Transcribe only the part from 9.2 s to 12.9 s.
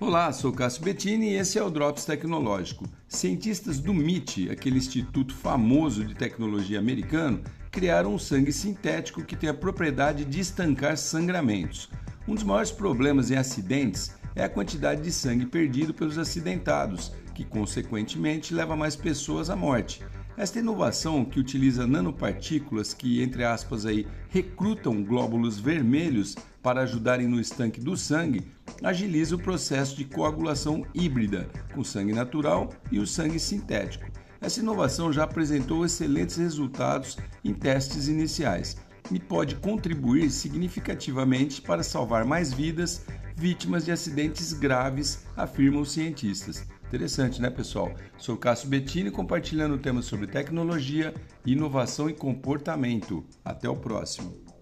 que tem a propriedade de estancar sangramentos. Um dos maiores